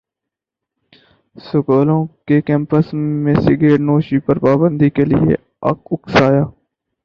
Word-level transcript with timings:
سکولوں 1.35 1.99
کو 2.05 2.39
کیمپس 2.47 2.93
میں 3.23 3.35
سگرٹنوشی 3.37 4.19
پر 4.25 4.39
پابندی 4.39 4.89
کے 4.89 5.05
لیے 5.05 5.35
اکسایا 5.63 6.43